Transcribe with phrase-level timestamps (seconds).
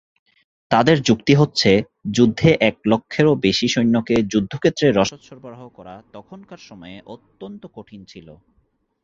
[0.71, 1.71] তাদের যুক্তি হচ্ছে
[2.11, 8.27] যুদ্ধে এক লক্ষেরও বেশি সৈন্যকে যুদ্ধক্ষেত্রে রসদ সরবরাহ করা তখনকার সময়ে অত্যন্ত কঠিন ছিল।